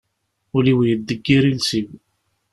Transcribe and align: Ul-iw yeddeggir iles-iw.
Ul-iw 0.55 0.79
yeddeggir 0.85 1.43
iles-iw. 1.45 1.89